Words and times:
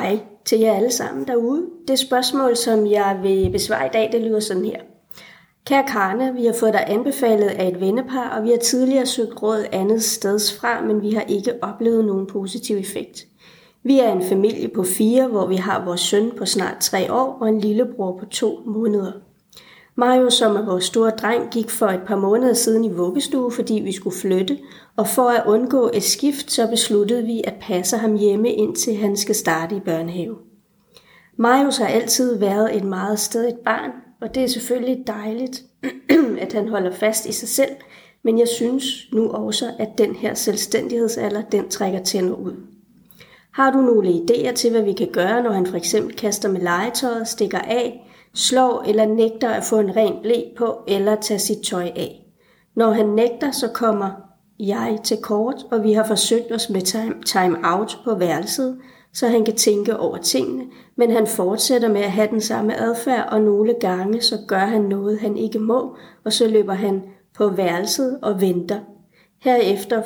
hej 0.00 0.18
til 0.44 0.60
jer 0.60 0.74
alle 0.74 0.90
sammen 0.90 1.26
derude. 1.26 1.66
Det 1.88 1.98
spørgsmål, 1.98 2.56
som 2.56 2.86
jeg 2.86 3.18
vil 3.22 3.50
besvare 3.50 3.86
i 3.86 3.90
dag, 3.92 4.12
det 4.12 4.20
lyder 4.20 4.40
sådan 4.40 4.64
her. 4.64 4.80
Kære 5.66 5.84
Karne, 5.88 6.34
vi 6.34 6.46
har 6.46 6.54
fået 6.60 6.72
dig 6.72 6.84
anbefalet 6.86 7.48
af 7.48 7.68
et 7.68 7.80
vennepar, 7.80 8.28
og 8.38 8.44
vi 8.44 8.50
har 8.50 8.56
tidligere 8.56 9.06
søgt 9.06 9.42
råd 9.42 9.64
andet 9.72 10.02
steds 10.02 10.58
fra, 10.58 10.80
men 10.80 11.02
vi 11.02 11.10
har 11.10 11.22
ikke 11.22 11.52
oplevet 11.62 12.04
nogen 12.04 12.26
positiv 12.26 12.76
effekt. 12.76 13.26
Vi 13.82 13.98
er 13.98 14.12
en 14.12 14.22
familie 14.22 14.68
på 14.68 14.82
fire, 14.82 15.28
hvor 15.28 15.46
vi 15.46 15.56
har 15.56 15.84
vores 15.84 16.00
søn 16.00 16.32
på 16.38 16.44
snart 16.44 16.76
tre 16.80 17.12
år 17.12 17.38
og 17.40 17.48
en 17.48 17.60
lillebror 17.60 18.18
på 18.18 18.26
to 18.26 18.60
måneder. 18.66 19.12
Mario, 19.98 20.30
som 20.30 20.56
er 20.56 20.64
vores 20.64 20.84
store 20.84 21.10
dreng, 21.10 21.50
gik 21.50 21.70
for 21.70 21.86
et 21.86 22.00
par 22.06 22.16
måneder 22.16 22.52
siden 22.52 22.84
i 22.84 22.92
vuggestue, 22.92 23.50
fordi 23.50 23.74
vi 23.74 23.92
skulle 23.92 24.16
flytte, 24.16 24.58
og 24.96 25.08
for 25.08 25.28
at 25.28 25.46
undgå 25.46 25.90
et 25.94 26.02
skift, 26.02 26.52
så 26.52 26.66
besluttede 26.66 27.22
vi 27.22 27.42
at 27.44 27.54
passe 27.60 27.96
ham 27.96 28.16
hjemme, 28.16 28.52
indtil 28.52 28.96
han 28.96 29.16
skal 29.16 29.34
starte 29.34 29.76
i 29.76 29.80
børnehave. 29.80 30.36
Marius 31.36 31.76
har 31.76 31.86
altid 31.86 32.38
været 32.38 32.76
et 32.76 32.84
meget 32.84 33.18
stedigt 33.18 33.64
barn, 33.64 33.90
og 34.20 34.34
det 34.34 34.42
er 34.42 34.48
selvfølgelig 34.48 35.04
dejligt, 35.06 35.62
at 36.44 36.52
han 36.52 36.68
holder 36.68 36.92
fast 36.92 37.26
i 37.26 37.32
sig 37.32 37.48
selv, 37.48 37.70
men 38.22 38.38
jeg 38.38 38.48
synes 38.48 38.84
nu 39.12 39.30
også, 39.30 39.70
at 39.78 39.88
den 39.98 40.14
her 40.14 40.34
selvstændighedsalder, 40.34 41.42
den 41.42 41.68
trækker 41.68 42.02
tænder 42.02 42.34
ud. 42.34 42.54
Har 43.52 43.70
du 43.70 43.80
nogle 43.80 44.08
idéer 44.08 44.52
til, 44.52 44.70
hvad 44.70 44.82
vi 44.82 44.92
kan 44.92 45.08
gøre, 45.12 45.42
når 45.42 45.50
han 45.50 45.66
for 45.66 45.76
eksempel 45.76 46.16
kaster 46.16 46.48
med 46.48 46.60
legetøjet, 46.60 47.28
stikker 47.28 47.58
af, 47.58 48.05
slår 48.36 48.82
eller 48.86 49.06
nægter 49.06 49.48
at 49.48 49.64
få 49.64 49.78
en 49.78 49.96
ren 49.96 50.14
blæ 50.22 50.42
på 50.56 50.78
eller 50.88 51.14
tage 51.14 51.38
sit 51.38 51.58
tøj 51.66 51.90
af? 51.96 52.26
Når 52.76 52.90
han 52.90 53.06
nægter, 53.06 53.50
så 53.50 53.68
kommer 53.68 54.10
jeg 54.58 54.98
til 55.04 55.16
kort, 55.22 55.66
og 55.70 55.82
vi 55.82 55.92
har 55.92 56.04
forsøgt 56.06 56.52
os 56.52 56.70
med 56.70 56.80
time-out 57.24 57.98
på 58.04 58.14
værelset, 58.14 58.78
så 59.12 59.28
han 59.28 59.44
kan 59.44 59.56
tænke 59.56 59.96
over 59.96 60.16
tingene, 60.16 60.64
men 60.96 61.10
han 61.10 61.26
fortsætter 61.26 61.88
med 61.88 62.00
at 62.00 62.10
have 62.10 62.28
den 62.30 62.40
samme 62.40 62.80
adfærd, 62.80 63.28
og 63.32 63.40
nogle 63.40 63.74
gange 63.80 64.20
så 64.20 64.38
gør 64.48 64.58
han 64.58 64.82
noget, 64.82 65.20
han 65.20 65.36
ikke 65.36 65.58
må, 65.58 65.96
og 66.24 66.32
så 66.32 66.48
løber 66.48 66.74
han 66.74 67.02
på 67.34 67.48
værelset 67.48 68.18
og 68.22 68.40
venter. 68.40 68.80
Herefter, 69.40 70.02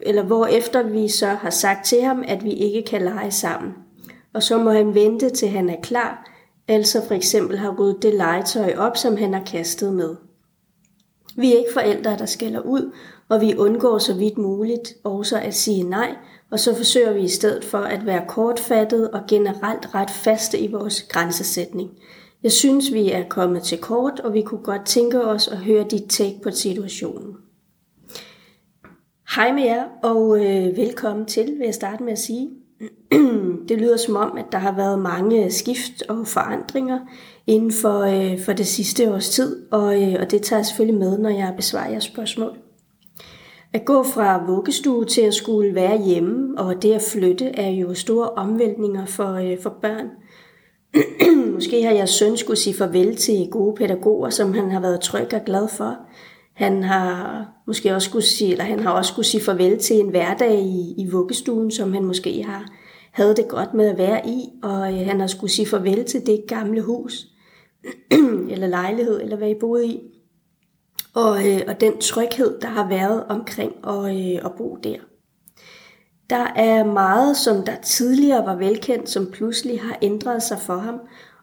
eller 0.00 0.22
hvorefter 0.22 0.82
vi 0.82 1.08
så 1.08 1.26
har 1.26 1.50
sagt 1.50 1.86
til 1.86 2.02
ham, 2.02 2.24
at 2.28 2.44
vi 2.44 2.50
ikke 2.52 2.82
kan 2.82 3.02
lege 3.02 3.30
sammen. 3.30 3.72
Og 4.34 4.42
så 4.42 4.58
må 4.58 4.70
han 4.70 4.94
vente 4.94 5.30
til 5.30 5.48
han 5.48 5.70
er 5.70 5.80
klar, 5.82 6.37
altså 6.68 7.06
for 7.06 7.14
eksempel 7.14 7.58
har 7.58 7.76
ryddet 7.78 8.02
det 8.02 8.14
legetøj 8.14 8.74
op, 8.76 8.96
som 8.96 9.16
han 9.16 9.34
har 9.34 9.44
kastet 9.44 9.92
med. 9.92 10.16
Vi 11.36 11.52
er 11.52 11.58
ikke 11.58 11.72
forældre, 11.72 12.18
der 12.18 12.26
skælder 12.26 12.60
ud, 12.60 12.92
og 13.28 13.40
vi 13.40 13.56
undgår 13.56 13.98
så 13.98 14.14
vidt 14.14 14.38
muligt 14.38 14.94
også 15.04 15.40
at 15.40 15.54
sige 15.54 15.82
nej, 15.82 16.16
og 16.50 16.60
så 16.60 16.74
forsøger 16.74 17.12
vi 17.12 17.20
i 17.20 17.28
stedet 17.28 17.64
for 17.64 17.78
at 17.78 18.06
være 18.06 18.24
kortfattet 18.28 19.10
og 19.10 19.20
generelt 19.28 19.94
ret 19.94 20.10
faste 20.10 20.58
i 20.58 20.72
vores 20.72 21.02
grænsesætning. 21.02 21.90
Jeg 22.42 22.52
synes, 22.52 22.92
vi 22.92 23.10
er 23.10 23.28
kommet 23.28 23.62
til 23.62 23.78
kort, 23.78 24.20
og 24.20 24.34
vi 24.34 24.42
kunne 24.42 24.62
godt 24.62 24.86
tænke 24.86 25.24
os 25.24 25.48
at 25.48 25.58
høre 25.58 25.86
dit 25.90 26.04
take 26.08 26.40
på 26.42 26.50
situationen. 26.50 27.36
Hej 29.34 29.52
med 29.52 29.62
jer, 29.62 29.84
og 30.02 30.38
øh, 30.38 30.76
velkommen 30.76 31.26
til, 31.26 31.46
vil 31.58 31.64
jeg 31.64 31.74
starte 31.74 32.02
med 32.02 32.12
at 32.12 32.18
sige 32.18 32.50
det 33.68 33.78
lyder 33.78 33.96
som 33.96 34.16
om, 34.16 34.38
at 34.38 34.44
der 34.52 34.58
har 34.58 34.76
været 34.76 34.98
mange 34.98 35.50
skift 35.50 36.02
og 36.08 36.26
forandringer 36.26 36.98
inden 37.46 37.72
for, 37.72 38.00
øh, 38.00 38.40
for 38.40 38.52
det 38.52 38.66
sidste 38.66 39.14
års 39.14 39.28
tid, 39.28 39.72
og, 39.72 40.02
øh, 40.02 40.16
og 40.20 40.30
det 40.30 40.42
tager 40.42 40.58
jeg 40.58 40.66
selvfølgelig 40.66 41.00
med, 41.00 41.18
når 41.18 41.30
jeg 41.30 41.54
besvarer 41.56 41.90
jeres 41.90 42.04
spørgsmål. 42.04 42.56
At 43.72 43.84
gå 43.84 44.02
fra 44.02 44.46
vuggestue 44.46 45.04
til 45.04 45.20
at 45.20 45.34
skulle 45.34 45.74
være 45.74 46.02
hjemme, 46.02 46.58
og 46.58 46.82
det 46.82 46.92
at 46.92 47.02
flytte, 47.02 47.44
er 47.44 47.70
jo 47.70 47.94
store 47.94 48.30
omvæltninger 48.30 49.06
for, 49.06 49.32
øh, 49.34 49.62
for 49.62 49.74
børn. 49.82 50.06
Måske 51.54 51.82
har 51.82 51.92
jeres 51.92 52.10
søn 52.10 52.36
skulle 52.36 52.58
sige 52.58 52.74
farvel 52.74 53.16
til 53.16 53.48
gode 53.50 53.76
pædagoger, 53.76 54.30
som 54.30 54.54
han 54.54 54.70
har 54.70 54.80
været 54.80 55.00
tryg 55.00 55.34
og 55.34 55.44
glad 55.46 55.68
for. 55.68 55.96
Han 56.58 56.82
har 56.82 57.46
måske 57.66 57.94
også 57.94 58.08
skulle 58.08 58.24
sige, 58.24 58.52
eller 58.52 58.64
han 58.64 58.80
har 58.80 58.90
også 58.90 59.12
skulle 59.12 59.26
sige 59.26 59.44
farvel 59.44 59.78
til 59.78 59.96
en 59.96 60.08
hverdag 60.08 60.60
i, 60.60 60.94
i 60.98 61.10
vuggestuen, 61.10 61.70
som 61.70 61.92
han 61.92 62.04
måske 62.04 62.42
har 62.42 62.64
havde 63.12 63.36
det 63.36 63.48
godt 63.48 63.74
med 63.74 63.86
at 63.86 63.98
være 63.98 64.28
i, 64.28 64.48
og 64.62 64.92
øh, 64.92 65.06
han 65.06 65.20
har 65.20 65.26
skulle 65.26 65.50
sige 65.50 65.66
farvel 65.66 66.04
til 66.04 66.26
det 66.26 66.44
gamle 66.48 66.82
hus, 66.82 67.26
eller 68.52 68.66
lejlighed, 68.66 69.20
eller 69.20 69.36
hvad 69.36 69.50
I 69.50 69.54
boede 69.60 69.86
i 69.86 70.00
og, 71.14 71.48
øh, 71.48 71.60
og 71.68 71.80
den 71.80 71.98
tryghed, 71.98 72.60
der 72.60 72.68
har 72.68 72.88
været 72.88 73.24
omkring 73.28 73.72
at, 73.86 74.16
øh, 74.16 74.44
at 74.44 74.52
bo 74.58 74.78
der. 74.82 74.96
Der 76.30 76.46
er 76.56 76.84
meget, 76.84 77.36
som 77.36 77.64
der 77.64 77.76
tidligere 77.76 78.46
var 78.46 78.56
velkendt, 78.56 79.10
som 79.10 79.30
pludselig 79.32 79.80
har 79.80 79.98
ændret 80.02 80.42
sig 80.42 80.58
for 80.58 80.76
ham, 80.76 81.00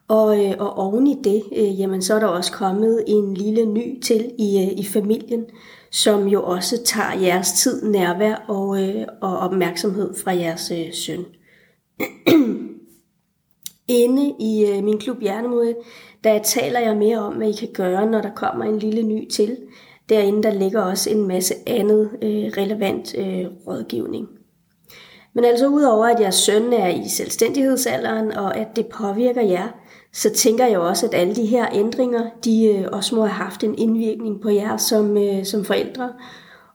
og, 0.07 0.45
øh, 0.45 0.53
og 0.59 0.77
oven 0.77 1.07
i 1.07 1.15
det, 1.23 1.43
øh, 1.57 1.79
jamen, 1.79 2.01
så 2.01 2.15
er 2.15 2.19
der 2.19 2.27
også 2.27 2.51
kommet 2.51 3.03
en 3.07 3.33
lille 3.33 3.65
ny 3.65 4.01
til 4.01 4.31
i, 4.37 4.63
øh, 4.63 4.79
i 4.79 4.85
familien, 4.85 5.45
som 5.91 6.27
jo 6.27 6.43
også 6.43 6.83
tager 6.83 7.19
jeres 7.19 7.51
tid, 7.51 7.89
nærvær 7.89 8.35
og, 8.47 8.83
øh, 8.83 9.05
og 9.21 9.37
opmærksomhed 9.37 10.15
fra 10.23 10.31
jeres 10.31 10.71
øh, 10.71 10.93
søn. 10.93 11.25
Inde 13.87 14.35
i 14.39 14.65
øh, 14.65 14.83
min 14.83 14.99
klub 14.99 15.21
Hjernemod, 15.21 15.73
der 16.23 16.43
taler 16.43 16.79
jeg 16.79 16.97
mere 16.97 17.19
om, 17.19 17.33
hvad 17.33 17.49
I 17.49 17.51
kan 17.51 17.69
gøre, 17.73 18.11
når 18.11 18.21
der 18.21 18.33
kommer 18.35 18.65
en 18.65 18.79
lille 18.79 19.03
ny 19.03 19.29
til. 19.29 19.57
Derinde 20.09 20.43
der 20.43 20.51
ligger 20.51 20.81
også 20.81 21.09
en 21.09 21.27
masse 21.27 21.53
andet 21.67 22.09
øh, 22.21 22.51
relevant 22.57 23.15
øh, 23.17 23.45
rådgivning. 23.67 24.27
Men 25.35 25.45
altså 25.45 25.67
udover 25.67 26.05
at 26.05 26.19
jeres 26.19 26.35
søn 26.35 26.73
er 26.73 26.87
i 26.87 27.09
selvstændighedsalderen, 27.09 28.31
og 28.31 28.57
at 28.57 28.75
det 28.75 28.85
påvirker 28.87 29.41
jer, 29.41 29.67
så 30.13 30.29
tænker 30.29 30.65
jeg 30.65 30.79
også, 30.79 31.05
at 31.05 31.13
alle 31.13 31.35
de 31.35 31.45
her 31.45 31.65
ændringer, 31.73 32.29
de 32.45 32.65
øh, 32.65 32.85
også 32.91 33.15
må 33.15 33.21
have 33.21 33.43
haft 33.43 33.63
en 33.63 33.75
indvirkning 33.77 34.41
på 34.41 34.49
jer 34.49 34.77
som, 34.77 35.17
øh, 35.17 35.45
som 35.45 35.65
forældre, 35.65 36.09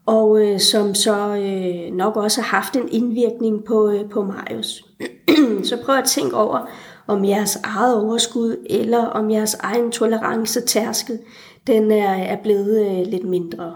og 0.06 0.46
øh, 0.46 0.60
som 0.60 0.94
så 0.94 1.36
øh, 1.36 1.96
nok 1.96 2.16
også 2.16 2.40
har 2.40 2.56
haft 2.56 2.76
en 2.76 2.88
indvirkning 2.92 3.64
på, 3.64 3.90
øh, 3.90 4.10
på 4.10 4.24
Marius. 4.24 4.84
så 5.68 5.78
prøv 5.84 5.94
at 5.94 6.04
tænke 6.04 6.36
over, 6.36 6.68
om 7.06 7.24
jeres 7.24 7.56
eget 7.64 8.02
overskud, 8.02 8.56
eller 8.70 9.06
om 9.06 9.30
jeres 9.30 9.54
egen 9.54 9.92
tolerance-tærskel, 9.92 11.18
den 11.66 11.90
er, 11.90 12.14
er 12.14 12.42
blevet 12.42 12.86
øh, 12.86 13.06
lidt 13.06 13.24
mindre. 13.24 13.74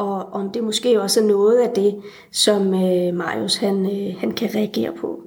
Og 0.00 0.32
om 0.32 0.50
det 0.50 0.64
måske 0.64 1.02
også 1.02 1.20
er 1.20 1.24
noget 1.24 1.58
af 1.58 1.70
det, 1.74 2.02
som 2.32 2.74
øh, 2.74 3.14
Marius 3.14 3.56
han, 3.56 3.86
øh, 3.86 4.20
han 4.20 4.32
kan 4.32 4.50
reagere 4.54 4.92
på. 5.00 5.20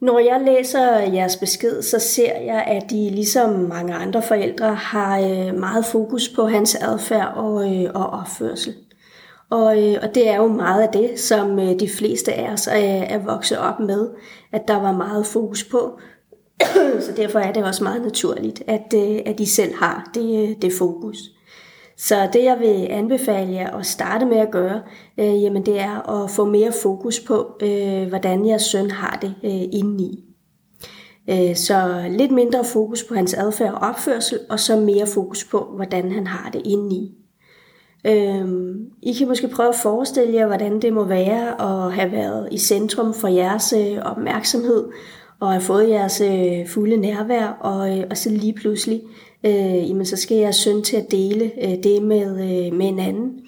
Når 0.00 0.18
jeg 0.18 0.40
læser 0.44 0.98
jeres 0.98 1.36
besked, 1.36 1.82
så 1.82 1.98
ser 1.98 2.40
jeg, 2.40 2.64
at 2.66 2.90
de 2.90 3.10
ligesom 3.10 3.50
mange 3.50 3.94
andre 3.94 4.22
forældre 4.22 4.74
har 4.74 5.20
øh, 5.20 5.58
meget 5.58 5.84
fokus 5.84 6.28
på 6.28 6.46
hans 6.46 6.74
adfærd 6.74 7.32
og, 7.36 7.74
øh, 7.74 7.90
og 7.94 8.06
opførsel. 8.06 8.74
Og, 9.50 9.82
øh, 9.82 9.96
og 10.02 10.14
det 10.14 10.28
er 10.28 10.36
jo 10.36 10.48
meget 10.48 10.82
af 10.82 10.88
det, 10.92 11.20
som 11.20 11.58
øh, 11.58 11.80
de 11.80 11.88
fleste 11.88 12.32
af 12.32 12.52
os 12.52 12.66
er, 12.66 13.02
er 13.02 13.18
vokset 13.18 13.58
op 13.58 13.80
med, 13.80 14.08
at 14.52 14.68
der 14.68 14.80
var 14.80 14.92
meget 14.92 15.26
fokus 15.26 15.64
på. 15.64 15.98
Så 17.06 17.12
derfor 17.16 17.38
er 17.38 17.52
det 17.52 17.64
også 17.64 17.84
meget 17.84 18.02
naturligt, 18.02 18.62
at, 18.66 18.94
øh, 18.94 19.20
at 19.26 19.40
I 19.40 19.46
selv 19.46 19.74
har 19.74 20.10
det, 20.14 20.48
øh, 20.48 20.56
det 20.62 20.72
fokus. 20.78 21.33
Så 21.96 22.28
det 22.32 22.44
jeg 22.44 22.58
vil 22.60 22.86
anbefale 22.90 23.52
jer 23.52 23.76
at 23.76 23.86
starte 23.86 24.26
med 24.26 24.36
at 24.36 24.50
gøre, 24.50 24.82
øh, 25.18 25.42
jamen 25.42 25.66
det 25.66 25.80
er 25.80 26.22
at 26.22 26.30
få 26.30 26.44
mere 26.44 26.72
fokus 26.82 27.20
på, 27.20 27.58
øh, 27.62 28.08
hvordan 28.08 28.46
jeres 28.46 28.62
søn 28.62 28.90
har 28.90 29.18
det 29.22 29.34
øh, 29.44 29.80
indeni. 29.80 30.24
Øh, 31.30 31.56
så 31.56 32.04
lidt 32.10 32.30
mindre 32.30 32.64
fokus 32.64 33.04
på 33.04 33.14
hans 33.14 33.34
adfærd 33.34 33.74
og 33.74 33.88
opførsel, 33.88 34.38
og 34.50 34.60
så 34.60 34.76
mere 34.76 35.06
fokus 35.06 35.44
på, 35.44 35.72
hvordan 35.76 36.12
han 36.12 36.26
har 36.26 36.50
det 36.50 36.62
indeni. 36.64 37.14
Øhm, 38.06 38.90
I 39.02 39.12
kan 39.12 39.28
måske 39.28 39.48
prøve 39.48 39.68
at 39.68 39.74
forestille 39.74 40.34
jer, 40.34 40.46
hvordan 40.46 40.82
det 40.82 40.92
må 40.92 41.04
være 41.04 41.62
at 41.62 41.92
have 41.92 42.12
været 42.12 42.48
i 42.52 42.58
centrum 42.58 43.14
for 43.14 43.28
jeres 43.28 43.72
øh, 43.72 43.98
opmærksomhed, 44.02 44.84
og 45.40 45.50
have 45.50 45.60
fået 45.60 45.88
jeres 45.88 46.20
øh, 46.20 46.68
fulde 46.68 46.96
nærvær, 46.96 47.46
og, 47.46 47.98
øh, 47.98 48.04
og 48.10 48.16
så 48.16 48.30
lige 48.30 48.54
pludselig, 48.54 49.02
øh, 49.44 49.90
jamen, 49.90 50.06
så 50.06 50.16
skal 50.16 50.36
jeg 50.36 50.54
søn 50.54 50.82
til 50.82 50.96
at 50.96 51.10
dele 51.10 51.52
øh, 51.62 51.82
det 51.82 52.02
med, 52.02 52.30
øh, 52.30 52.72
med 52.72 52.86
en 52.86 52.98
anden. 52.98 53.40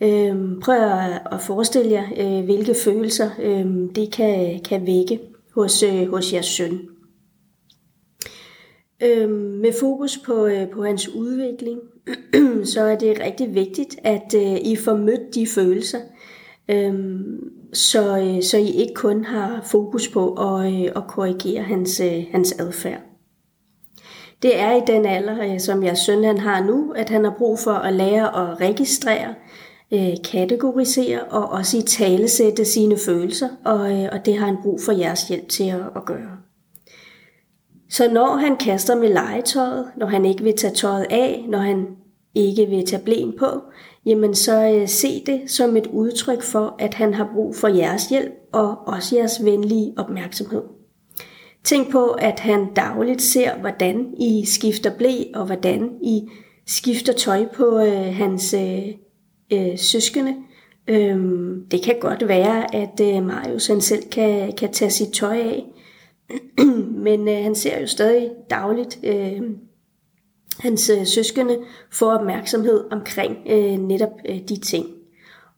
Øh, 0.00 0.60
prøv 0.62 0.74
at, 0.74 1.22
at 1.32 1.40
forestille 1.40 1.90
jer, 1.90 2.06
øh, 2.16 2.44
hvilke 2.44 2.74
følelser 2.74 3.30
øh, 3.42 3.66
det 3.94 4.12
kan, 4.12 4.60
kan 4.60 4.86
vække 4.86 5.20
hos, 5.54 5.82
øh, 5.82 6.10
hos 6.10 6.32
jeres 6.32 6.46
søn. 6.46 6.80
Øh, 9.02 9.30
med 9.30 9.72
fokus 9.80 10.18
på, 10.26 10.46
øh, 10.46 10.70
på 10.70 10.84
hans 10.84 11.08
udvikling, 11.08 11.80
så 12.72 12.80
er 12.80 12.98
det 12.98 13.20
rigtig 13.20 13.54
vigtigt, 13.54 13.96
at 14.04 14.34
øh, 14.36 14.56
I 14.64 14.76
får 14.76 14.96
mødt 14.96 15.34
de 15.34 15.46
følelser, 15.46 15.98
øh, 16.70 16.94
så, 17.72 18.18
øh, 18.18 18.42
så 18.42 18.58
I 18.58 18.70
ikke 18.70 18.94
kun 18.94 19.24
har 19.24 19.66
fokus 19.70 20.08
på 20.08 20.32
at, 20.32 20.72
øh, 20.72 20.92
at 20.96 21.02
korrigere 21.08 21.62
hans, 21.62 22.00
øh, 22.00 22.24
hans 22.32 22.52
adfærd. 22.52 23.15
Det 24.42 24.58
er 24.58 24.72
i 24.72 24.80
den 24.86 25.06
alder, 25.06 25.52
øh, 25.52 25.60
som 25.60 25.82
jeg 25.82 25.96
søn 25.98 26.24
han 26.24 26.38
har 26.38 26.64
nu, 26.64 26.92
at 26.96 27.10
han 27.10 27.24
har 27.24 27.34
brug 27.38 27.58
for 27.58 27.72
at 27.72 27.94
lære 27.94 28.50
at 28.50 28.60
registrere, 28.60 29.34
øh, 29.92 30.14
kategorisere 30.24 31.20
og 31.20 31.48
også 31.48 31.78
i 31.78 31.82
talesætte 31.82 32.64
sine 32.64 32.96
følelser, 33.06 33.48
og, 33.64 33.92
øh, 33.92 34.08
og 34.12 34.26
det 34.26 34.38
har 34.38 34.46
han 34.46 34.56
brug 34.62 34.80
for 34.84 34.92
jeres 34.92 35.28
hjælp 35.28 35.48
til 35.48 35.64
at, 35.64 35.80
at 35.96 36.04
gøre. 36.04 36.30
Så 37.90 38.12
når 38.12 38.36
han 38.36 38.56
kaster 38.56 38.96
med 38.96 39.08
legetøjet, 39.08 39.86
når 39.96 40.06
han 40.06 40.24
ikke 40.24 40.44
vil 40.44 40.56
tage 40.56 40.74
tøjet 40.74 41.06
af, 41.10 41.44
når 41.48 41.58
han 41.58 41.86
ikke 42.34 42.66
vil 42.66 42.86
tage 42.86 43.02
blæn 43.02 43.32
på, 43.38 43.46
jamen 44.06 44.34
så 44.34 44.82
se 44.86 45.22
det 45.26 45.50
som 45.50 45.76
et 45.76 45.86
udtryk 45.86 46.42
for, 46.42 46.74
at 46.78 46.94
han 46.94 47.14
har 47.14 47.30
brug 47.34 47.56
for 47.56 47.68
jeres 47.68 48.08
hjælp 48.08 48.32
og 48.52 48.88
også 48.88 49.16
jeres 49.16 49.44
venlige 49.44 49.94
opmærksomhed. 49.96 50.62
Tænk 51.66 51.92
på, 51.92 52.06
at 52.06 52.40
han 52.40 52.74
dagligt 52.74 53.22
ser, 53.22 53.58
hvordan 53.58 54.14
I 54.20 54.44
skifter 54.44 54.96
blæ, 54.96 55.14
og 55.34 55.46
hvordan 55.46 55.90
I 56.02 56.20
skifter 56.66 57.12
tøj 57.12 57.46
på 57.54 57.78
øh, 57.78 58.14
hans 58.14 58.54
øh, 58.54 58.88
øh, 59.52 59.78
søskende. 59.78 60.34
Øhm, 60.88 61.68
det 61.70 61.82
kan 61.82 61.96
godt 62.00 62.28
være, 62.28 62.74
at 62.74 63.00
øh, 63.02 63.26
Marius 63.26 63.66
han 63.66 63.80
selv 63.80 64.02
kan, 64.10 64.52
kan 64.52 64.72
tage 64.72 64.90
sit 64.90 65.12
tøj 65.12 65.38
af, 65.38 65.64
men 67.06 67.28
øh, 67.28 67.36
han 67.36 67.54
ser 67.54 67.80
jo 67.80 67.86
stadig 67.86 68.30
dagligt 68.50 68.98
øh, 69.04 69.42
hans 70.58 70.90
øh, 70.90 71.06
søskende 71.06 71.58
få 71.92 72.10
opmærksomhed 72.10 72.84
omkring 72.92 73.36
øh, 73.46 73.78
netop 73.78 74.12
øh, 74.28 74.38
de 74.48 74.60
ting. 74.60 74.86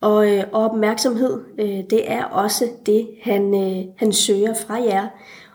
Og, 0.01 0.37
øh, 0.37 0.45
og 0.53 0.65
opmærksomhed, 0.71 1.41
øh, 1.59 1.85
det 1.91 2.13
er 2.13 2.25
også 2.25 2.65
det, 2.87 3.09
han, 3.23 3.55
øh, 3.55 3.85
han 3.97 4.13
søger 4.13 4.55
fra 4.55 4.75
jer. 4.75 5.09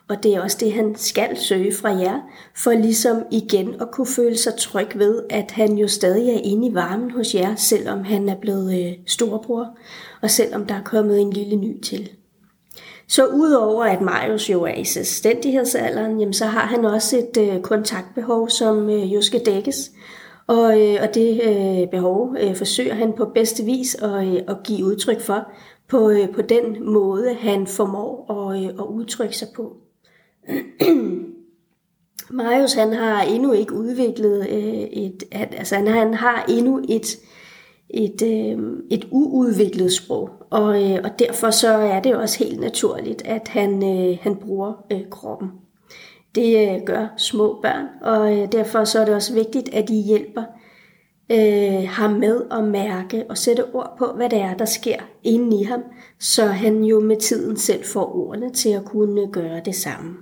Og 0.10 0.24
det 0.24 0.36
er 0.36 0.42
også 0.42 0.58
det, 0.60 0.74
han 0.74 0.96
skal 0.96 1.38
søge 1.38 1.74
fra 1.74 1.90
jer, 1.90 2.20
for 2.56 2.72
ligesom 2.72 3.24
igen 3.32 3.76
at 3.82 3.92
kunne 3.92 4.08
føle 4.08 4.38
sig 4.38 4.54
tryg 4.60 4.88
ved, 4.96 5.24
at 5.30 5.52
han 5.52 5.78
jo 5.78 5.88
stadig 5.88 6.30
er 6.30 6.40
inde 6.44 6.68
i 6.68 6.74
varmen 6.74 7.12
hos 7.12 7.36
jer, 7.36 7.56
selvom 7.56 8.04
han 8.04 8.30
er 8.30 8.36
blevet 8.36 8.80
øh, 8.80 8.94
storbror, 9.08 9.78
og 10.22 10.30
selvom 10.30 10.66
der 10.66 10.76
er 10.76 10.84
kommet 10.84 11.22
en 11.22 11.34
lille 11.34 11.56
ny 11.56 11.82
til. 11.82 12.10
Så 13.08 13.26
udover 13.26 13.84
at 13.84 14.02
Marius 14.02 14.50
jo 14.50 14.64
er 14.64 14.74
i 14.74 14.84
selvstændighedsalderen, 14.84 16.20
jamen, 16.20 16.34
så 16.34 16.46
har 16.46 16.66
han 16.66 16.86
også 16.86 17.18
et 17.18 17.38
øh, 17.38 17.62
kontaktbehov, 17.62 18.50
som 18.50 18.90
øh, 18.90 19.14
jo 19.14 19.22
skal 19.22 19.46
dækkes. 19.46 19.92
Og, 20.48 20.82
øh, 20.82 20.98
og 21.02 21.16
det 21.16 21.42
øh, 21.44 21.90
behov 21.90 22.36
øh, 22.40 22.56
forsøger 22.56 22.94
han 22.94 23.14
på 23.14 23.26
bedste 23.26 23.64
vis 23.64 23.96
at, 23.96 24.28
øh, 24.28 24.42
at 24.48 24.58
give 24.64 24.86
udtryk 24.86 25.22
for, 25.22 25.52
på, 25.88 26.10
øh, 26.10 26.34
på 26.36 26.42
den 26.42 26.94
måde, 26.94 27.34
han 27.34 27.68
formår 27.68 28.32
at, 28.32 28.64
øh, 28.64 28.70
at 28.70 28.86
udtrykke 28.86 29.38
sig 29.38 29.48
på. 29.56 29.83
Marius 32.30 32.74
han 32.74 32.94
har 32.94 33.22
endnu 33.22 33.52
ikke 33.52 33.74
udviklet 33.74 34.50
øh, 34.50 34.84
et, 35.04 35.24
altså 35.32 35.76
han, 35.76 35.88
han 35.88 36.14
har 36.14 36.46
endnu 36.50 36.82
et, 36.90 37.18
et, 37.90 38.22
øh, 38.22 38.60
et 38.92 39.08
uudviklet 39.12 39.94
sprog, 39.94 40.30
og, 40.50 40.84
øh, 40.84 41.00
og 41.04 41.20
derfor 41.20 41.50
så 41.50 41.70
er 41.70 42.00
det 42.00 42.16
også 42.16 42.44
helt 42.44 42.60
naturligt, 42.60 43.22
at 43.26 43.48
han, 43.48 43.84
øh, 43.84 44.18
han 44.22 44.36
bruger 44.36 44.74
øh, 44.92 45.10
kroppen. 45.12 45.50
Det 46.36 46.76
øh, 46.76 46.82
gør 46.86 47.08
små 47.18 47.60
børn, 47.62 47.86
og 48.02 48.40
øh, 48.40 48.52
derfor 48.52 48.84
så 48.84 49.00
er 49.00 49.06
det 49.06 49.16
også 49.16 49.34
vigtigt, 49.34 49.74
at 49.74 49.88
de 49.88 50.02
hjælper 50.02 50.44
øh, 51.32 51.90
ham 51.90 52.12
med 52.12 52.42
at 52.52 52.64
mærke 52.64 53.26
og 53.30 53.38
sætte 53.38 53.66
ord 53.74 53.96
på, 53.98 54.06
hvad 54.16 54.30
det 54.30 54.40
er, 54.40 54.54
der 54.54 54.66
sker 54.66 54.98
inde 55.24 55.62
i 55.62 55.64
ham, 55.64 55.84
så 56.20 56.46
han 56.46 56.84
jo 56.84 57.00
med 57.00 57.18
tiden 57.18 57.58
selv 57.58 57.84
får 57.84 58.16
ordene 58.16 58.54
til 58.54 58.70
at 58.70 58.86
kunne 58.86 59.32
gøre 59.32 59.62
det 59.66 59.76
samme. 59.76 60.16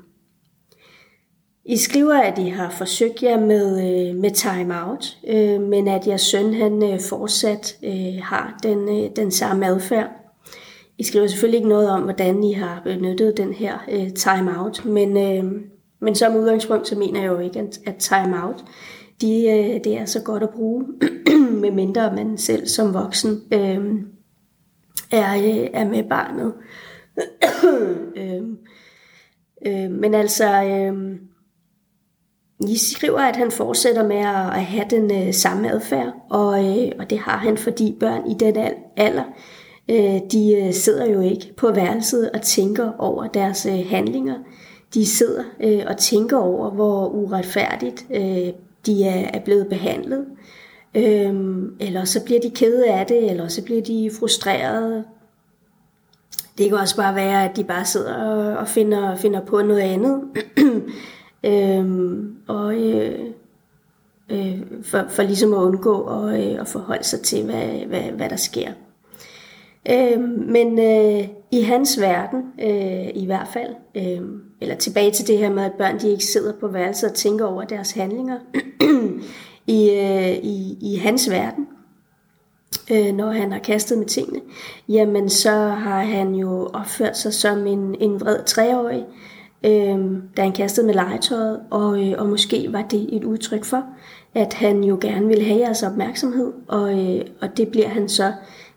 I 1.71 1.77
skriver, 1.77 2.13
at 2.13 2.38
I 2.38 2.50
har 2.50 2.69
forsøgt 2.69 3.23
jer 3.23 3.39
med, 3.39 3.79
øh, 3.79 4.15
med 4.15 4.31
time 4.31 4.83
out, 4.83 5.18
øh, 5.27 5.62
men 5.62 5.88
at 5.88 6.07
jeres 6.07 6.21
søn 6.21 6.53
han 6.53 6.94
øh, 6.94 7.00
fortsat 7.09 7.77
øh, 7.83 8.21
har 8.23 8.59
den, 8.63 8.89
øh, 8.89 9.12
den 9.15 9.31
samme 9.31 9.68
adfærd. 9.68 10.09
I 10.97 11.03
skriver 11.03 11.27
selvfølgelig 11.27 11.57
ikke 11.57 11.69
noget 11.69 11.89
om, 11.89 12.01
hvordan 12.01 12.44
I 12.44 12.53
har 12.53 12.81
benyttet 12.83 13.38
den 13.38 13.53
her 13.53 13.77
øh, 13.91 14.13
time 14.13 14.59
out, 14.59 14.85
men, 14.85 15.18
øh, 15.18 15.62
men 16.00 16.15
som 16.15 16.35
udgangspunkt, 16.35 16.88
så 16.88 16.95
mener 16.95 17.21
jeg 17.21 17.27
jo 17.27 17.39
ikke, 17.39 17.59
at, 17.59 17.79
at 17.85 17.95
time 17.95 18.44
out, 18.44 18.65
de, 19.21 19.45
øh, 19.47 19.83
det 19.83 19.97
er 19.97 20.06
så 20.06 20.23
godt 20.23 20.44
at 20.44 20.50
bruge, 20.50 20.85
medmindre 21.63 22.15
man 22.15 22.38
selv 22.38 22.68
som 22.68 22.94
voksen 22.94 23.41
øh, 23.53 23.85
er, 25.12 25.35
øh, 25.35 25.68
er 25.73 25.89
med 25.89 26.03
barnet. 26.03 26.53
øh, 28.18 28.44
øh, 29.65 29.91
men 29.91 30.13
altså... 30.13 30.63
Øh, 30.63 31.21
i 32.67 32.77
skriver, 32.77 33.19
at 33.19 33.35
han 33.35 33.51
fortsætter 33.51 34.07
med 34.07 34.17
at 34.17 34.65
have 34.65 34.85
den 34.89 35.27
øh, 35.27 35.33
samme 35.33 35.71
adfærd, 35.71 36.13
og, 36.29 36.65
øh, 36.65 36.91
og 36.99 37.09
det 37.09 37.19
har 37.19 37.37
han, 37.37 37.57
fordi 37.57 37.97
børn 37.99 38.31
i 38.31 38.33
den 38.33 38.57
alder, 38.97 39.23
øh, 39.89 40.19
de 40.31 40.55
øh, 40.55 40.73
sidder 40.73 41.05
jo 41.05 41.21
ikke 41.21 41.53
på 41.57 41.71
værelset 41.71 42.31
og 42.31 42.41
tænker 42.41 42.91
over 42.99 43.27
deres 43.27 43.65
øh, 43.65 43.89
handlinger. 43.89 44.35
De 44.93 45.05
sidder 45.05 45.43
øh, 45.63 45.83
og 45.87 45.97
tænker 45.97 46.37
over, 46.37 46.69
hvor 46.69 47.07
uretfærdigt 47.07 48.05
øh, 48.13 48.49
de 48.85 49.03
er, 49.03 49.29
er 49.33 49.39
blevet 49.39 49.67
behandlet. 49.67 50.25
Øhm, 50.95 51.75
eller 51.79 52.05
så 52.05 52.25
bliver 52.25 52.39
de 52.39 52.49
kede 52.49 52.89
af 52.89 53.05
det, 53.05 53.29
eller 53.29 53.47
så 53.47 53.63
bliver 53.63 53.81
de 53.81 54.11
frustrerede. 54.19 55.03
Det 56.57 56.69
kan 56.69 56.77
også 56.77 56.95
bare 56.95 57.15
være, 57.15 57.49
at 57.49 57.55
de 57.55 57.63
bare 57.63 57.85
sidder 57.85 58.13
og 58.55 58.67
finder, 58.67 59.15
finder 59.15 59.45
på 59.45 59.61
noget 59.61 59.79
andet. 59.79 60.21
Øhm, 61.43 62.35
og 62.47 62.75
øh, 62.75 63.19
øh, 64.29 64.59
for, 64.83 65.05
for 65.09 65.23
ligesom 65.23 65.53
at 65.53 65.57
undgå 65.57 66.03
at, 66.03 66.39
øh, 66.39 66.61
at 66.61 66.67
forholde 66.67 67.03
sig 67.03 67.21
til, 67.21 67.45
hvad, 67.45 67.85
hvad, 67.88 68.01
hvad 68.01 68.29
der 68.29 68.35
sker. 68.35 68.71
Øhm, 69.89 70.45
men 70.47 70.79
øh, 70.79 71.27
i 71.51 71.61
hans 71.61 72.01
verden, 72.01 72.43
øh, 72.61 73.09
i 73.15 73.25
hvert 73.25 73.47
fald, 73.53 73.75
øh, 73.95 74.21
eller 74.61 74.75
tilbage 74.75 75.11
til 75.11 75.27
det 75.27 75.38
her 75.38 75.49
med, 75.49 75.63
at 75.63 75.73
børn 75.77 75.99
de 75.99 76.09
ikke 76.09 76.25
sidder 76.25 76.53
på 76.59 76.67
værelset 76.67 77.09
og 77.09 77.15
tænker 77.15 77.45
over 77.45 77.63
deres 77.63 77.91
handlinger, 77.91 78.39
i, 79.67 79.89
øh, 79.89 80.31
i, 80.31 80.77
i 80.81 80.95
hans 80.95 81.29
verden, 81.29 81.67
øh, 82.91 83.15
når 83.15 83.31
han 83.31 83.51
har 83.51 83.59
kastet 83.59 83.97
med 83.97 84.05
tingene, 84.05 84.41
jamen 84.89 85.29
så 85.29 85.51
har 85.51 86.03
han 86.03 86.35
jo 86.35 86.69
opført 86.73 87.17
sig 87.17 87.33
som 87.33 87.67
en, 87.67 87.95
en 87.99 88.21
vred 88.21 88.44
treårig, 88.44 89.05
øh, 89.07 89.40
Øhm, 89.65 90.21
da 90.37 90.41
han 90.41 90.51
kastede 90.51 90.85
med 90.85 90.93
legetøjet, 90.93 91.59
og, 91.69 92.07
øh, 92.07 92.13
og 92.17 92.27
måske 92.27 92.67
var 92.73 92.81
det 92.81 93.15
et 93.15 93.23
udtryk 93.23 93.63
for, 93.63 93.83
at 94.35 94.53
han 94.53 94.83
jo 94.83 94.97
gerne 95.01 95.27
ville 95.27 95.43
have 95.43 95.59
jeres 95.59 95.83
opmærksomhed, 95.83 96.51
og, 96.67 96.99
øh, 96.99 97.25
og 97.41 97.57
det 97.57 97.67
bliver 97.67 97.87
han 97.87 98.09
så 98.09 98.33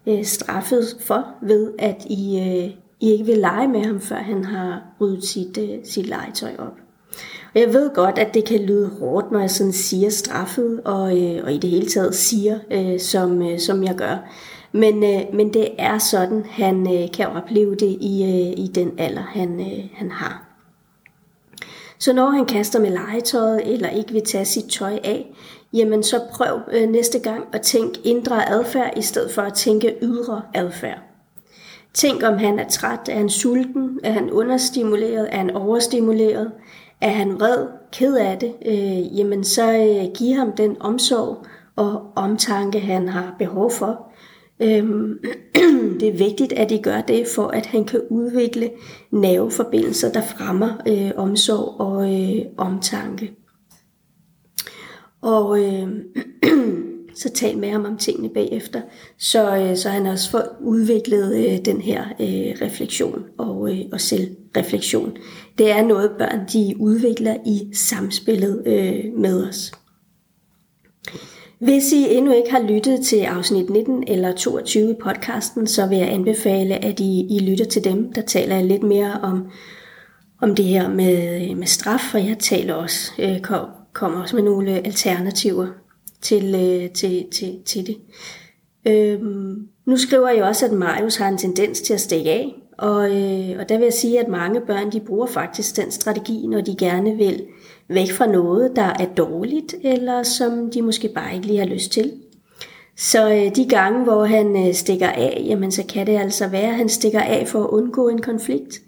øh, 0.07 0.25
straffet 0.25 0.97
for 1.01 1.27
ved, 1.43 1.73
at 1.79 2.05
I, 2.07 2.39
øh, 2.39 2.71
I 3.01 3.13
ikke 3.13 3.25
vil 3.25 3.39
lege 3.39 3.69
med 3.69 3.85
ham, 3.85 4.01
før 4.01 4.17
han 4.17 4.45
har 4.45 4.83
ryddet 5.01 5.25
sit, 5.25 5.59
øh, 5.59 5.79
sit 5.85 6.07
legetøj 6.07 6.53
op. 6.59 6.75
Og 7.55 7.61
jeg 7.61 7.73
ved 7.73 7.95
godt, 7.95 8.19
at 8.19 8.35
det 8.35 8.45
kan 8.45 8.61
lyde 8.61 8.91
hårdt, 9.01 9.33
når 9.33 9.41
jeg 9.41 9.51
sådan 9.51 9.73
siger 9.73 10.11
straffet, 10.11 10.81
og, 10.85 11.23
øh, 11.23 11.45
og 11.45 11.53
i 11.53 11.59
det 11.59 11.71
hele 11.71 11.87
taget 11.87 12.15
siger, 12.15 12.59
øh, 12.71 13.01
som, 13.01 13.43
øh, 13.43 13.59
som 13.59 13.85
jeg 13.85 13.95
gør. 13.95 14.17
Men, 14.73 15.05
øh, 15.05 15.21
men 15.35 15.55
det 15.55 15.69
er 15.79 15.99
sådan, 15.99 16.45
han 16.51 16.95
øh, 16.95 17.13
kan 17.13 17.27
opleve 17.29 17.75
det 17.75 17.97
i, 18.01 18.23
øh, 18.23 18.65
i 18.65 18.71
den 18.75 18.93
alder, 18.99 19.23
han, 19.23 19.61
øh, 19.61 19.85
han 19.95 20.11
har. 20.11 20.44
Så 22.05 22.13
når 22.13 22.31
han 22.31 22.47
kaster 22.47 22.81
med 22.81 22.91
legetøjet 22.91 23.73
eller 23.73 23.89
ikke 23.89 24.13
vil 24.13 24.23
tage 24.23 24.45
sit 24.45 24.65
tøj 24.65 24.99
af, 25.05 25.35
jamen 25.73 26.03
så 26.03 26.21
prøv 26.33 26.61
øh, 26.73 26.89
næste 26.89 27.19
gang 27.19 27.45
at 27.53 27.63
tænke 27.63 28.01
indre 28.05 28.49
adfærd 28.49 28.99
i 28.99 29.03
stedet 29.03 29.33
for 29.33 29.43
at 29.43 29.55
tænke 29.55 29.95
ydre 30.03 30.43
adfærd. 30.55 30.99
Tænk 31.95 32.23
om 32.23 32.39
han 32.39 32.59
er 32.59 32.69
træt, 32.69 33.09
er 33.09 33.15
han 33.15 33.29
sulten, 33.29 34.01
er 34.03 34.13
han 34.13 34.31
understimuleret, 34.31 35.29
er 35.33 35.37
han 35.37 35.51
overstimuleret, 35.51 36.51
er 37.01 37.11
han 37.11 37.41
vred, 37.41 37.67
ked 37.93 38.17
af 38.17 38.39
det, 38.39 38.55
øh, 38.67 39.19
jamen 39.19 39.45
så 39.45 39.73
øh, 39.73 40.13
giv 40.15 40.37
ham 40.37 40.53
den 40.53 40.77
omsorg 40.81 41.47
og 41.77 42.03
omtanke, 42.17 42.81
han 42.81 43.09
har 43.09 43.35
behov 43.39 43.71
for. 43.71 44.13
Øhm, 44.61 45.19
Mm. 45.85 45.99
det 45.99 46.09
er 46.09 46.19
vigtigt, 46.19 46.53
at 46.53 46.71
I 46.71 46.79
gør 46.79 47.01
det, 47.01 47.27
for 47.35 47.49
at 47.49 47.67
han 47.67 47.85
kan 47.85 48.01
udvikle 48.11 48.71
nerveforbindelser, 49.11 50.13
der 50.13 50.23
fremmer 50.23 50.73
øh, 50.89 51.11
omsorg 51.17 51.81
og 51.81 52.15
øh, 52.15 52.45
omtanke. 52.57 53.33
Og 55.21 55.61
øh, 55.65 55.89
så 57.23 57.31
tal 57.35 57.59
med 57.59 57.71
ham 57.71 57.85
om 57.85 57.97
tingene 57.99 58.29
bagefter, 58.29 58.81
så, 59.19 59.57
øh, 59.57 59.77
så 59.77 59.89
han 59.89 60.07
også 60.07 60.31
får 60.31 60.43
udviklet 60.61 61.37
øh, 61.37 61.65
den 61.65 61.81
her 61.81 62.05
øh, 62.21 62.67
refleksion 62.67 63.25
og, 63.39 63.71
øh, 63.71 63.81
og 63.93 64.01
selvreflektion. 64.01 65.17
Det 65.59 65.71
er 65.71 65.85
noget, 65.85 66.11
børn 66.19 66.41
de 66.53 66.75
udvikler 66.81 67.37
i 67.47 67.75
samspillet 67.75 68.63
øh, 68.67 69.21
med 69.21 69.49
os. 69.49 69.73
Hvis 71.65 71.93
I 71.93 72.15
endnu 72.15 72.33
ikke 72.33 72.51
har 72.51 72.63
lyttet 72.63 73.07
til 73.07 73.21
afsnit 73.21 73.71
19 73.71 74.05
eller 74.09 74.33
22 74.33 74.91
i 74.91 74.95
podcasten, 75.03 75.67
så 75.67 75.87
vil 75.87 75.99
jeg 75.99 76.13
anbefale, 76.13 76.85
at 76.85 77.01
I, 77.01 77.37
I 77.37 77.39
lytter 77.39 77.65
til 77.65 77.85
dem. 77.85 78.13
Der 78.13 78.23
taler 78.23 78.57
jeg 78.57 78.65
lidt 78.65 78.83
mere 78.83 79.21
om, 79.23 79.51
om 80.41 80.55
det 80.55 80.65
her 80.65 80.89
med, 80.89 81.55
med 81.55 81.67
straf, 81.67 82.15
og 82.15 82.27
jeg 82.27 82.39
taler 82.39 82.75
også, 82.75 83.13
øh, 83.19 83.41
kommer 83.93 84.23
også 84.23 84.37
med 84.37 84.45
nogle 84.45 84.87
alternativer 84.87 85.67
til, 86.23 86.55
øh, 86.55 86.91
til, 86.91 87.25
til, 87.33 87.59
til 87.67 87.87
det. 87.87 87.97
Øhm, 88.87 89.69
nu 89.87 89.97
skriver 89.97 90.29
jeg 90.29 90.45
også, 90.45 90.67
at 90.67 90.73
Marius 90.73 91.17
har 91.17 91.29
en 91.29 91.39
tendens 91.39 91.81
til 91.81 91.95
at 91.95 92.01
stikke 92.01 92.31
af, 92.31 92.55
og, 92.79 93.11
øh, 93.11 93.57
og 93.61 93.69
der 93.69 93.79
vil 93.79 93.85
jeg 93.85 93.93
sige, 93.93 94.21
at 94.21 94.29
mange 94.29 94.61
børn 94.61 94.93
de 94.93 95.01
bruger 95.01 95.27
faktisk 95.27 95.77
den 95.77 95.91
strategi, 95.91 96.47
når 96.47 96.61
de 96.61 96.77
gerne 96.77 97.17
vil 97.17 97.43
væk 97.89 98.11
fra 98.11 98.27
noget, 98.27 98.77
der 98.77 98.93
er 99.01 99.07
dårligt, 99.17 99.75
eller 99.83 100.23
som 100.23 100.71
de 100.71 100.83
måske 100.83 101.09
bare 101.09 101.35
ikke 101.35 101.47
lige 101.47 101.59
har 101.59 101.67
lyst 101.67 101.93
til. 101.93 102.13
Så 102.97 103.31
øh, 103.31 103.57
de 103.57 103.69
gange, 103.69 104.05
hvor 104.05 104.25
han 104.25 104.67
øh, 104.69 104.75
stikker 104.75 105.09
af, 105.09 105.43
jamen 105.47 105.73
så 105.73 105.83
kan 105.89 106.07
det 106.07 106.17
altså 106.17 106.49
være, 106.49 106.69
at 106.69 106.75
han 106.75 106.89
stikker 106.89 107.21
af 107.21 107.49
for 107.49 107.65
at 107.65 107.71
undgå 107.71 108.09
en 108.09 108.23
konflikt. 108.23 108.81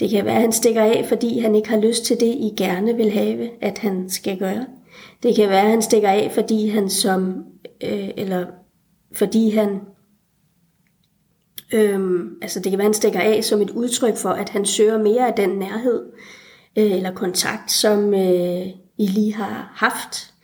Det 0.00 0.10
kan 0.10 0.24
være, 0.24 0.34
at 0.34 0.40
han 0.40 0.52
stikker 0.52 0.82
af, 0.82 1.04
fordi 1.08 1.38
han 1.38 1.54
ikke 1.54 1.68
har 1.68 1.80
lyst 1.80 2.04
til 2.04 2.20
det, 2.20 2.26
I 2.26 2.54
gerne 2.56 2.96
vil 2.96 3.10
have, 3.10 3.48
at 3.60 3.78
han 3.78 4.08
skal 4.08 4.38
gøre. 4.38 4.66
Det 5.22 5.36
kan 5.36 5.48
være, 5.48 5.62
at 5.62 5.70
han 5.70 5.82
stikker 5.82 6.08
af, 6.08 6.30
fordi 6.34 6.68
han 6.68 6.90
som, 6.90 7.44
øh, 7.84 8.08
eller 8.16 8.46
fordi 9.12 9.50
han, 9.50 9.80
Øhm, 11.74 12.38
altså 12.42 12.60
det 12.60 12.70
kan 12.70 12.78
være, 12.78 12.84
at 12.84 12.88
han 12.88 12.94
stikker 12.94 13.20
af 13.20 13.44
som 13.44 13.62
et 13.62 13.70
udtryk 13.70 14.16
for, 14.16 14.28
at 14.28 14.48
han 14.48 14.64
søger 14.64 14.98
mere 14.98 15.26
af 15.26 15.34
den 15.34 15.50
nærhed 15.50 16.02
øh, 16.78 16.92
eller 16.92 17.14
kontakt, 17.14 17.72
som 17.72 18.14
øh, 18.14 18.66
I 18.98 19.06
lige 19.06 19.34
har 19.34 19.72
haft. 19.74 20.34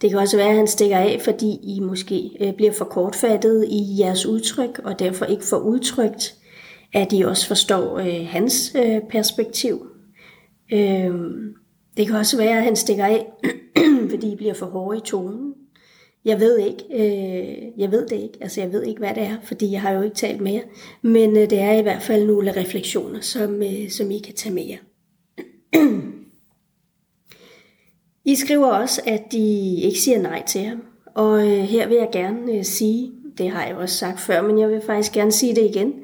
Det 0.00 0.10
kan 0.10 0.18
også 0.18 0.36
være, 0.36 0.48
at 0.48 0.56
han 0.56 0.66
stikker 0.66 0.98
af, 0.98 1.20
fordi 1.24 1.58
I 1.62 1.80
måske 1.80 2.30
øh, 2.40 2.52
bliver 2.54 2.72
for 2.72 2.84
kortfattet 2.84 3.66
i 3.68 3.98
jeres 3.98 4.26
udtryk, 4.26 4.80
og 4.84 4.98
derfor 4.98 5.24
ikke 5.24 5.44
får 5.44 5.58
udtrykt, 5.58 6.34
at 6.92 7.12
I 7.12 7.22
også 7.22 7.46
forstår 7.46 7.98
øh, 7.98 8.26
hans 8.26 8.76
øh, 8.84 9.00
perspektiv. 9.10 9.86
Øh, 10.72 11.14
det 11.96 12.06
kan 12.06 12.16
også 12.16 12.36
være, 12.36 12.58
at 12.58 12.64
han 12.64 12.76
stikker 12.76 13.04
af, 13.04 13.26
fordi 14.10 14.32
I 14.32 14.36
bliver 14.36 14.54
for 14.54 14.66
hårde 14.66 14.98
i 14.98 15.00
tonen. 15.00 15.51
Jeg 16.24 16.40
ved 16.40 16.58
ikke, 16.58 16.84
øh, 16.90 17.80
jeg 17.80 17.90
ved 17.90 18.06
det 18.06 18.16
ikke, 18.16 18.38
altså 18.40 18.60
jeg 18.60 18.72
ved 18.72 18.82
ikke, 18.82 18.98
hvad 18.98 19.14
det 19.14 19.22
er, 19.22 19.36
fordi 19.42 19.72
jeg 19.72 19.80
har 19.80 19.90
jo 19.90 20.02
ikke 20.02 20.16
talt 20.16 20.40
med 20.40 20.52
jer. 20.52 20.62
men 21.02 21.36
øh, 21.36 21.50
det 21.50 21.60
er 21.60 21.72
i 21.72 21.82
hvert 21.82 22.02
fald 22.02 22.26
nogle 22.26 22.56
refleksioner, 22.56 23.20
som, 23.20 23.62
øh, 23.62 23.90
som 23.90 24.10
I 24.10 24.18
kan 24.18 24.34
tage 24.34 24.54
med 24.54 24.64
jer. 24.64 24.78
I 28.24 28.34
skriver 28.34 28.66
også, 28.66 29.02
at 29.06 29.22
de 29.32 29.76
ikke 29.80 30.00
siger 30.00 30.22
nej 30.22 30.42
til 30.46 30.60
ham, 30.60 30.82
og 31.14 31.48
øh, 31.48 31.58
her 31.58 31.88
vil 31.88 31.96
jeg 31.96 32.08
gerne 32.12 32.52
øh, 32.52 32.64
sige, 32.64 33.12
det 33.38 33.50
har 33.50 33.66
jeg 33.66 33.76
også 33.76 33.94
sagt 33.96 34.20
før, 34.20 34.42
men 34.42 34.58
jeg 34.58 34.68
vil 34.68 34.80
faktisk 34.86 35.12
gerne 35.12 35.32
sige 35.32 35.54
det 35.54 35.64
igen, 35.64 35.94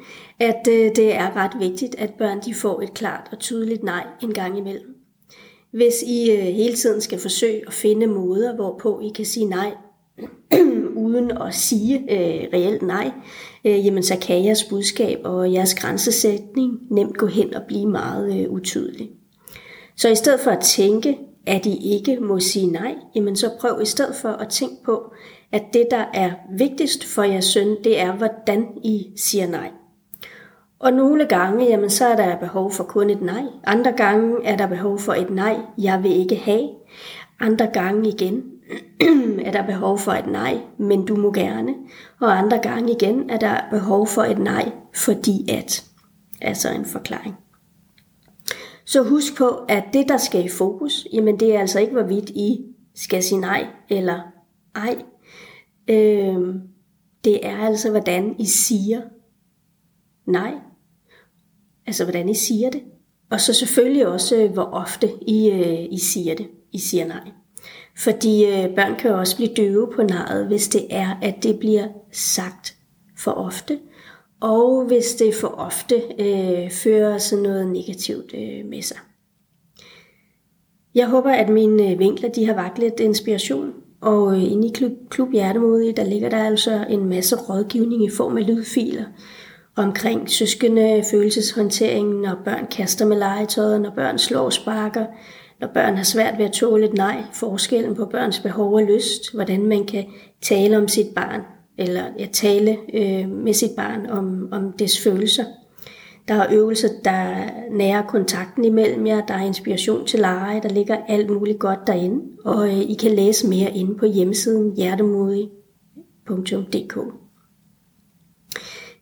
at 0.40 0.68
øh, 0.70 0.96
det 0.96 1.14
er 1.14 1.36
ret 1.36 1.60
vigtigt, 1.60 1.94
at 1.94 2.14
børn 2.18 2.40
de 2.44 2.54
får 2.54 2.82
et 2.82 2.94
klart 2.94 3.28
og 3.32 3.38
tydeligt 3.38 3.82
nej 3.82 4.06
en 4.22 4.34
gang 4.34 4.58
imellem. 4.58 4.94
Hvis 5.70 6.02
I 6.06 6.30
øh, 6.30 6.38
hele 6.38 6.74
tiden 6.74 7.00
skal 7.00 7.18
forsøge 7.18 7.62
at 7.66 7.72
finde 7.72 8.06
måder, 8.06 8.54
hvorpå 8.54 9.00
I 9.00 9.08
kan 9.14 9.24
sige 9.24 9.46
nej, 9.46 9.74
uden 11.06 11.30
at 11.30 11.54
sige 11.54 11.98
øh, 11.98 12.48
reelt 12.52 12.82
nej, 12.82 13.10
øh, 13.64 13.86
jamen 13.86 14.02
så 14.02 14.18
kan 14.22 14.44
jeres 14.44 14.64
budskab 14.64 15.18
og 15.24 15.52
jeres 15.52 15.74
grænsesætning 15.74 16.78
nemt 16.90 17.16
gå 17.16 17.26
hen 17.26 17.54
og 17.54 17.62
blive 17.68 17.86
meget 17.86 18.40
øh, 18.40 18.50
utydelig. 18.50 19.10
Så 19.96 20.08
i 20.08 20.14
stedet 20.14 20.40
for 20.40 20.50
at 20.50 20.60
tænke, 20.60 21.18
at 21.46 21.66
I 21.66 21.94
ikke 21.94 22.20
må 22.20 22.40
sige 22.40 22.66
nej, 22.66 22.94
jamen 23.14 23.36
så 23.36 23.50
prøv 23.60 23.82
i 23.82 23.86
stedet 23.86 24.16
for 24.16 24.28
at 24.28 24.48
tænke 24.48 24.76
på, 24.84 25.12
at 25.52 25.62
det, 25.72 25.86
der 25.90 26.04
er 26.14 26.30
vigtigst 26.58 27.04
for 27.04 27.22
jeres 27.22 27.44
søn, 27.44 27.76
det 27.84 28.00
er, 28.00 28.12
hvordan 28.12 28.66
I 28.84 29.06
siger 29.16 29.46
nej. 29.46 29.70
Og 30.78 30.92
nogle 30.92 31.26
gange, 31.26 31.64
jamen 31.64 31.90
så 31.90 32.06
er 32.06 32.16
der 32.16 32.36
behov 32.36 32.72
for 32.72 32.84
kun 32.84 33.10
et 33.10 33.22
nej. 33.22 33.42
Andre 33.64 33.92
gange 33.92 34.36
er 34.44 34.56
der 34.56 34.66
behov 34.66 34.98
for 34.98 35.12
et 35.12 35.30
nej, 35.30 35.56
jeg 35.78 36.02
vil 36.02 36.12
ikke 36.12 36.36
have. 36.36 36.68
Andre 37.40 37.66
gange 37.66 38.08
igen 38.08 38.44
er 39.46 39.50
der 39.50 39.66
behov 39.66 39.98
for 39.98 40.12
et 40.12 40.26
nej, 40.26 40.60
men 40.78 41.06
du 41.06 41.16
må 41.16 41.32
gerne. 41.32 41.74
Og 42.20 42.38
andre 42.38 42.58
gange 42.58 42.92
igen 42.92 43.30
er 43.30 43.36
der 43.36 43.60
behov 43.70 44.06
for 44.06 44.22
et 44.22 44.38
nej, 44.38 44.72
fordi 44.94 45.50
at. 45.50 45.84
Altså 46.40 46.70
en 46.72 46.84
forklaring. 46.84 47.34
Så 48.84 49.02
husk 49.02 49.36
på, 49.36 49.48
at 49.48 49.84
det, 49.92 50.08
der 50.08 50.16
skal 50.16 50.44
i 50.44 50.48
fokus, 50.48 51.06
jamen 51.12 51.40
det 51.40 51.54
er 51.54 51.60
altså 51.60 51.80
ikke, 51.80 51.92
hvorvidt 51.92 52.30
I 52.30 52.64
skal 52.94 53.22
sige 53.22 53.40
nej 53.40 53.66
eller 53.88 54.20
ej. 54.74 55.02
Øh, 55.88 56.54
det 57.24 57.46
er 57.46 57.56
altså, 57.56 57.90
hvordan 57.90 58.36
I 58.38 58.46
siger 58.46 59.00
nej. 60.26 60.54
Altså, 61.86 62.04
hvordan 62.04 62.28
I 62.28 62.34
siger 62.34 62.70
det. 62.70 62.82
Og 63.30 63.40
så 63.40 63.52
selvfølgelig 63.52 64.06
også, 64.06 64.36
øh, 64.36 64.52
hvor 64.52 64.62
ofte 64.62 65.10
I, 65.26 65.50
øh, 65.50 65.92
I 65.92 65.98
siger 65.98 66.34
det. 66.34 66.48
I 66.72 66.78
siger 66.78 67.06
nej. 67.06 67.30
Fordi 67.98 68.44
øh, 68.44 68.74
børn 68.74 68.96
kan 68.98 69.10
jo 69.10 69.18
også 69.18 69.36
blive 69.36 69.54
døve 69.56 69.88
på 69.96 70.02
nejet, 70.02 70.46
hvis 70.46 70.68
det 70.68 70.86
er, 70.90 71.18
at 71.22 71.34
det 71.42 71.58
bliver 71.58 71.88
sagt 72.12 72.74
for 73.16 73.30
ofte. 73.30 73.78
Og 74.40 74.84
hvis 74.86 75.14
det 75.14 75.34
for 75.34 75.48
ofte 75.48 75.94
øh, 76.18 76.70
fører 76.70 77.18
sådan 77.18 77.42
noget 77.42 77.68
negativt 77.68 78.34
øh, 78.34 78.66
med 78.70 78.82
sig. 78.82 78.96
Jeg 80.94 81.06
håber, 81.06 81.30
at 81.30 81.48
mine 81.48 81.90
øh, 81.90 81.98
vinkler 81.98 82.28
de 82.28 82.46
har 82.46 82.54
vagt 82.54 82.78
lidt 82.78 83.00
inspiration. 83.00 83.72
Og 84.00 84.32
øh, 84.32 84.52
inde 84.52 84.68
i 84.68 84.72
Klub, 84.74 84.92
Klub 85.10 85.32
Hjertemodige, 85.32 85.92
der 85.92 86.04
ligger 86.04 86.30
der 86.30 86.44
altså 86.44 86.84
en 86.88 87.08
masse 87.08 87.36
rådgivning 87.36 88.04
i 88.04 88.10
form 88.10 88.36
af 88.36 88.46
lydfiler 88.46 89.04
omkring 89.78 90.30
søskende 90.30 91.04
følelseshåndteringen, 91.10 92.22
når 92.22 92.38
børn 92.44 92.66
kaster 92.66 93.06
med 93.06 93.16
legetøjet, 93.16 93.80
når 93.80 93.90
børn 93.90 94.18
slår 94.18 94.50
sparker, 94.50 95.06
når 95.60 95.68
børn 95.74 95.96
har 95.96 96.04
svært 96.04 96.38
ved 96.38 96.44
at 96.44 96.52
tåle 96.52 96.84
et 96.84 96.94
nej, 96.94 97.22
forskellen 97.34 97.94
på 97.94 98.04
børns 98.04 98.40
behov 98.40 98.74
og 98.74 98.82
lyst, 98.82 99.34
hvordan 99.34 99.66
man 99.66 99.86
kan 99.86 100.04
tale 100.42 100.78
om 100.78 100.88
sit 100.88 101.14
barn, 101.14 101.40
eller 101.78 102.02
ja, 102.18 102.26
tale 102.32 102.76
øh, 102.94 103.28
med 103.28 103.52
sit 103.52 103.70
barn 103.76 104.06
om, 104.06 104.48
om 104.52 104.72
dets 104.72 105.00
følelser. 105.00 105.44
Der 106.28 106.34
er 106.34 106.46
øvelser, 106.52 106.88
der 107.04 107.50
nærer 107.70 108.02
kontakten 108.02 108.64
imellem 108.64 109.06
jer, 109.06 109.26
der 109.26 109.34
er 109.34 109.46
inspiration 109.46 110.06
til 110.06 110.20
lege, 110.20 110.62
der 110.62 110.68
ligger 110.68 110.96
alt 111.08 111.30
muligt 111.30 111.58
godt 111.58 111.86
derinde, 111.86 112.24
og 112.44 112.68
øh, 112.68 112.78
I 112.78 112.94
kan 112.94 113.10
læse 113.10 113.48
mere 113.48 113.76
inde 113.76 113.94
på 113.94 114.06
hjemmesiden 114.06 114.76
hjertemodig.dk. 114.76 116.98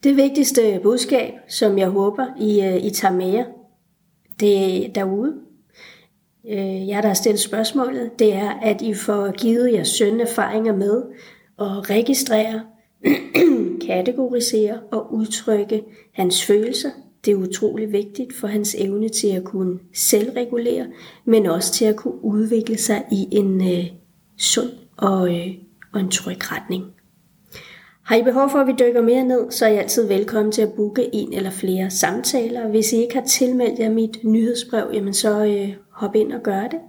Det 0.05 0.17
vigtigste 0.17 0.81
budskab, 0.83 1.33
som 1.49 1.79
jeg 1.79 1.89
håber, 1.89 2.27
I, 2.41 2.63
øh, 2.63 2.85
I 2.85 2.91
tager 2.91 3.15
med 3.15 3.29
jer, 3.29 3.45
det 4.41 4.95
derude, 4.95 5.35
øh, 6.51 6.89
jer 6.89 7.01
der 7.01 7.09
har 7.09 7.15
stillet 7.15 7.41
spørgsmålet, 7.41 8.11
det 8.19 8.33
er, 8.35 8.51
at 8.51 8.83
I 8.83 8.95
får 8.95 9.33
givet 9.33 9.73
jeres 9.73 9.89
søn 9.89 10.21
erfaringer 10.21 10.77
med 10.77 11.03
at 11.59 11.91
registrere, 11.91 12.63
kategorisere 13.87 14.81
og 14.93 15.15
udtrykke 15.15 15.83
hans 16.13 16.45
følelser. 16.45 16.91
Det 17.25 17.33
er 17.33 17.37
utrolig 17.37 17.93
vigtigt 17.93 18.37
for 18.37 18.47
hans 18.47 18.75
evne 18.79 19.09
til 19.09 19.29
at 19.29 19.45
kunne 19.45 19.79
selvregulere, 19.95 20.87
men 21.25 21.47
også 21.47 21.73
til 21.73 21.85
at 21.85 21.97
kunne 21.97 22.25
udvikle 22.25 22.79
sig 22.79 23.05
i 23.13 23.29
en 23.33 23.61
øh, 23.73 23.85
sund 24.37 24.71
og, 24.97 25.35
øh, 25.37 25.47
og 25.93 26.01
en 26.01 26.11
tryg 26.11 26.53
retning. 26.53 26.85
Har 28.07 28.17
I 28.17 28.23
behov 28.23 28.51
for, 28.51 28.59
at 28.59 28.67
vi 28.67 28.73
dykker 28.79 29.03
mere 29.03 29.25
ned, 29.25 29.51
så 29.51 29.67
er 29.67 29.71
I 29.71 29.77
altid 29.77 30.09
velkommen 30.09 30.53
til 30.53 30.63
at 30.63 30.73
booke 30.73 31.15
en 31.15 31.33
eller 31.33 31.51
flere 31.51 31.91
samtaler. 31.91 32.69
Hvis 32.69 32.93
I 32.93 32.97
ikke 32.97 33.15
har 33.15 33.25
tilmeldt 33.25 33.79
jer 33.79 33.91
mit 33.91 34.19
nyhedsbrev, 34.25 34.91
jamen 34.93 35.15
så 35.15 35.45
øh, 35.45 35.75
hop 35.91 36.15
ind 36.15 36.33
og 36.33 36.41
gør 36.43 36.63
det. 36.63 36.81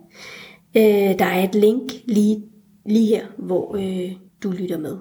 Øh, 0.78 1.20
der 1.20 1.26
er 1.26 1.44
et 1.44 1.56
link 1.56 1.92
lige, 2.06 2.44
lige 2.86 3.08
her, 3.08 3.28
hvor 3.38 3.76
øh, 3.76 4.12
du 4.44 4.52
lytter 4.52 4.78
med. 4.78 4.98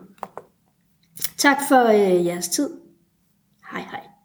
Tak 1.36 1.56
for 1.68 1.86
øh, 1.88 2.26
jeres 2.26 2.48
tid. 2.48 2.70
Hej 3.72 3.80
hej. 3.80 4.15